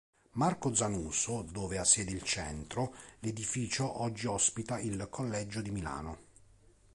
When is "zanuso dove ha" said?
0.73-1.83